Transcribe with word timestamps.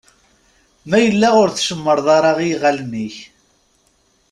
Ma 0.89 0.97
yella 1.03 1.27
ur 1.41 1.49
tcemreḍ 1.51 2.07
ara 2.17 2.31
i 2.39 2.45
yiɣalen-ik. 2.49 3.15